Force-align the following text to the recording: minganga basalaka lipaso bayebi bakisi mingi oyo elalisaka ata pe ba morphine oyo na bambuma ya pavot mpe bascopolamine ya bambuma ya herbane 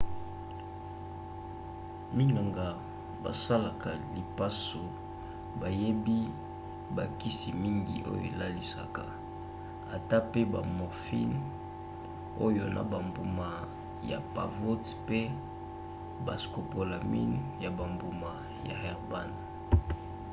minganga 2.17 2.67
basalaka 3.23 3.91
lipaso 4.15 4.83
bayebi 5.59 6.19
bakisi 6.95 7.49
mingi 7.63 7.95
oyo 8.11 8.23
elalisaka 8.31 9.05
ata 9.95 10.17
pe 10.31 10.41
ba 10.53 10.61
morphine 10.77 11.37
oyo 12.45 12.63
na 12.75 12.81
bambuma 12.91 13.49
ya 14.09 14.19
pavot 14.35 14.83
mpe 15.05 15.19
bascopolamine 16.25 17.37
ya 17.63 17.69
bambuma 17.77 18.31
ya 18.67 18.75
herbane 18.83 19.39